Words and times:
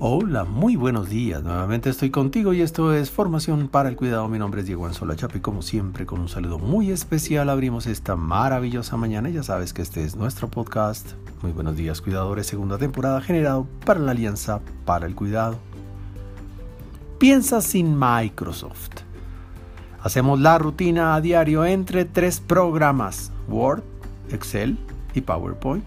Hola, 0.00 0.44
muy 0.44 0.76
buenos 0.76 1.08
días. 1.08 1.42
Nuevamente 1.42 1.90
estoy 1.90 2.10
contigo 2.10 2.52
y 2.52 2.62
esto 2.62 2.94
es 2.94 3.10
Formación 3.10 3.66
para 3.66 3.88
el 3.88 3.96
Cuidado. 3.96 4.28
Mi 4.28 4.38
nombre 4.38 4.60
es 4.60 4.66
Diego 4.68 4.86
Anzola 4.86 5.16
Chapi. 5.16 5.40
Como 5.40 5.60
siempre, 5.60 6.06
con 6.06 6.20
un 6.20 6.28
saludo 6.28 6.60
muy 6.60 6.92
especial 6.92 7.50
abrimos 7.50 7.88
esta 7.88 8.14
maravillosa 8.14 8.96
mañana. 8.96 9.28
Ya 9.28 9.42
sabes 9.42 9.72
que 9.72 9.82
este 9.82 10.04
es 10.04 10.14
nuestro 10.14 10.46
podcast. 10.46 11.14
Muy 11.42 11.50
buenos 11.50 11.74
días, 11.74 12.00
cuidadores. 12.00 12.46
Segunda 12.46 12.78
temporada 12.78 13.20
generado 13.20 13.66
para 13.84 13.98
la 13.98 14.12
Alianza 14.12 14.60
para 14.84 15.04
el 15.04 15.16
Cuidado. 15.16 15.58
Piensa 17.18 17.60
sin 17.60 17.98
Microsoft. 17.98 19.00
Hacemos 20.00 20.38
la 20.38 20.58
rutina 20.58 21.16
a 21.16 21.20
diario 21.20 21.64
entre 21.64 22.04
tres 22.04 22.38
programas: 22.38 23.32
Word, 23.48 23.82
Excel 24.30 24.78
y 25.14 25.22
PowerPoint. 25.22 25.82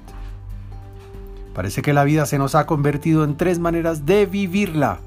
Parece 1.53 1.81
que 1.81 1.93
la 1.93 2.05
vida 2.05 2.25
se 2.25 2.37
nos 2.37 2.55
ha 2.55 2.65
convertido 2.65 3.25
en 3.25 3.35
tres 3.35 3.59
maneras 3.59 4.05
de 4.05 4.25
vivirla. 4.25 4.99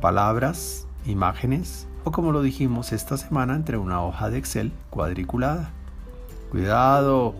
Palabras, 0.00 0.86
imágenes 1.06 1.88
o 2.04 2.12
como 2.12 2.30
lo 2.30 2.40
dijimos 2.40 2.92
esta 2.92 3.16
semana 3.16 3.56
entre 3.56 3.78
una 3.78 4.00
hoja 4.02 4.30
de 4.30 4.38
Excel 4.38 4.72
cuadriculada. 4.90 5.72
Cuidado, 6.50 7.34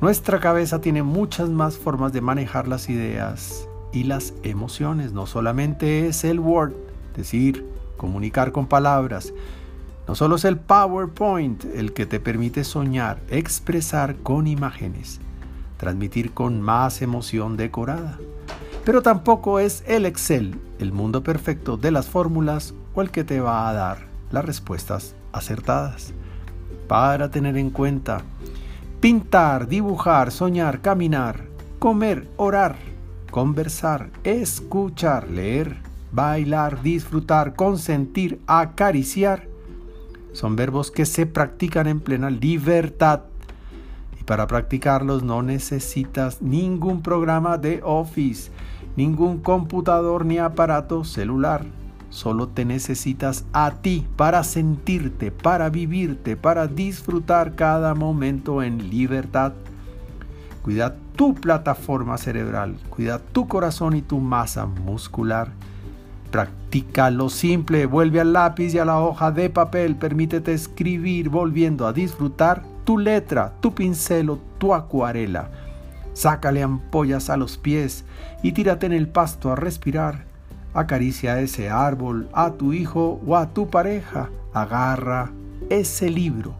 nuestra 0.00 0.40
cabeza 0.40 0.80
tiene 0.80 1.02
muchas 1.02 1.50
más 1.50 1.76
formas 1.76 2.14
de 2.14 2.22
manejar 2.22 2.66
las 2.66 2.88
ideas 2.88 3.68
y 3.92 4.04
las 4.04 4.32
emociones. 4.42 5.12
No 5.12 5.26
solamente 5.26 6.08
es 6.08 6.24
el 6.24 6.40
Word, 6.40 6.72
decir, 7.14 7.66
comunicar 7.98 8.52
con 8.52 8.66
palabras. 8.66 9.34
No 10.08 10.14
solo 10.14 10.36
es 10.36 10.46
el 10.46 10.56
PowerPoint 10.58 11.66
el 11.74 11.92
que 11.92 12.06
te 12.06 12.20
permite 12.20 12.64
soñar, 12.64 13.20
expresar 13.28 14.16
con 14.16 14.46
imágenes 14.46 15.20
transmitir 15.78 16.32
con 16.32 16.60
más 16.60 17.00
emoción 17.00 17.56
decorada. 17.56 18.18
Pero 18.84 19.02
tampoco 19.02 19.58
es 19.58 19.82
el 19.86 20.04
Excel, 20.04 20.60
el 20.78 20.92
mundo 20.92 21.22
perfecto 21.22 21.76
de 21.76 21.90
las 21.90 22.08
fórmulas 22.08 22.74
o 22.94 23.02
el 23.02 23.10
que 23.10 23.24
te 23.24 23.40
va 23.40 23.68
a 23.68 23.72
dar 23.72 24.06
las 24.30 24.44
respuestas 24.44 25.14
acertadas. 25.32 26.12
Para 26.86 27.30
tener 27.30 27.56
en 27.56 27.70
cuenta, 27.70 28.22
pintar, 29.00 29.68
dibujar, 29.68 30.32
soñar, 30.32 30.80
caminar, 30.80 31.44
comer, 31.78 32.28
orar, 32.36 32.76
conversar, 33.30 34.10
escuchar, 34.24 35.30
leer, 35.30 35.78
bailar, 36.12 36.82
disfrutar, 36.82 37.54
consentir, 37.54 38.40
acariciar, 38.46 39.48
son 40.32 40.56
verbos 40.56 40.90
que 40.90 41.04
se 41.06 41.26
practican 41.26 41.86
en 41.86 42.00
plena 42.00 42.30
libertad 42.30 43.22
para 44.28 44.46
practicarlos 44.46 45.22
no 45.22 45.42
necesitas 45.42 46.42
ningún 46.42 47.00
programa 47.00 47.56
de 47.56 47.80
Office, 47.82 48.50
ningún 48.94 49.38
computador 49.38 50.26
ni 50.26 50.36
aparato 50.36 51.02
celular. 51.02 51.64
Solo 52.10 52.46
te 52.46 52.66
necesitas 52.66 53.46
a 53.54 53.70
ti 53.70 54.06
para 54.16 54.44
sentirte, 54.44 55.30
para 55.30 55.70
vivirte, 55.70 56.36
para 56.36 56.66
disfrutar 56.66 57.54
cada 57.54 57.94
momento 57.94 58.62
en 58.62 58.90
libertad. 58.90 59.54
Cuida 60.60 60.94
tu 61.16 61.34
plataforma 61.34 62.18
cerebral, 62.18 62.76
cuida 62.90 63.20
tu 63.20 63.48
corazón 63.48 63.96
y 63.96 64.02
tu 64.02 64.18
masa 64.18 64.66
muscular. 64.66 65.52
Practica 66.30 67.10
lo 67.10 67.30
simple, 67.30 67.86
vuelve 67.86 68.20
al 68.20 68.34
lápiz 68.34 68.74
y 68.74 68.78
a 68.78 68.84
la 68.84 69.00
hoja 69.00 69.30
de 69.30 69.48
papel, 69.48 69.96
permítete 69.96 70.52
escribir 70.52 71.30
volviendo 71.30 71.86
a 71.86 71.94
disfrutar 71.94 72.62
tu 72.88 72.96
letra, 72.96 73.52
tu 73.60 73.74
pincel 73.74 74.30
o 74.30 74.38
tu 74.56 74.72
acuarela. 74.72 75.50
Sácale 76.14 76.62
ampollas 76.62 77.28
a 77.28 77.36
los 77.36 77.58
pies 77.58 78.06
y 78.42 78.52
tírate 78.52 78.86
en 78.86 78.94
el 78.94 79.08
pasto 79.08 79.52
a 79.52 79.56
respirar. 79.56 80.24
Acaricia 80.72 81.34
a 81.34 81.40
ese 81.42 81.68
árbol, 81.68 82.30
a 82.32 82.52
tu 82.52 82.72
hijo 82.72 83.20
o 83.26 83.36
a 83.36 83.50
tu 83.50 83.68
pareja. 83.68 84.30
Agarra 84.54 85.30
ese 85.68 86.08
libro 86.08 86.54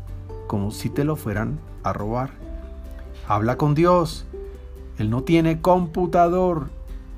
como 0.48 0.70
si 0.70 0.90
te 0.90 1.02
lo 1.02 1.16
fueran 1.16 1.58
a 1.82 1.94
robar. 1.94 2.28
Habla 3.26 3.56
con 3.56 3.74
Dios. 3.74 4.26
Él 4.98 5.08
no 5.08 5.22
tiene 5.22 5.62
computador. 5.62 6.68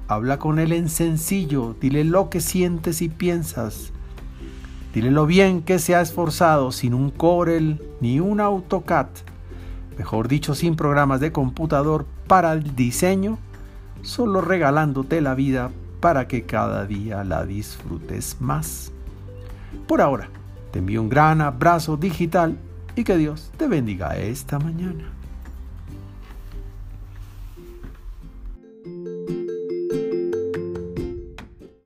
Habla 0.06 0.38
con 0.38 0.60
Él 0.60 0.70
en 0.70 0.88
sencillo. 0.88 1.74
Dile 1.80 2.04
lo 2.04 2.30
que 2.30 2.40
sientes 2.40 3.02
y 3.02 3.08
piensas. 3.08 3.92
Dile 4.94 5.10
lo 5.10 5.26
bien 5.26 5.62
que 5.62 5.78
se 5.78 5.94
ha 5.94 6.00
esforzado 6.00 6.72
sin 6.72 6.94
un 6.94 7.10
Corel 7.10 7.80
ni 8.00 8.18
un 8.18 8.40
AutoCAD, 8.40 9.06
mejor 9.96 10.26
dicho, 10.26 10.54
sin 10.54 10.74
programas 10.74 11.20
de 11.20 11.30
computador 11.30 12.06
para 12.26 12.52
el 12.52 12.74
diseño, 12.74 13.38
solo 14.02 14.40
regalándote 14.40 15.20
la 15.20 15.34
vida 15.34 15.70
para 16.00 16.26
que 16.26 16.42
cada 16.42 16.86
día 16.86 17.22
la 17.22 17.44
disfrutes 17.44 18.36
más. 18.40 18.90
Por 19.86 20.00
ahora, 20.00 20.28
te 20.72 20.80
envío 20.80 21.02
un 21.02 21.08
gran 21.08 21.40
abrazo 21.40 21.96
digital 21.96 22.56
y 22.96 23.04
que 23.04 23.16
Dios 23.16 23.52
te 23.56 23.68
bendiga 23.68 24.16
esta 24.16 24.58
mañana. 24.58 25.19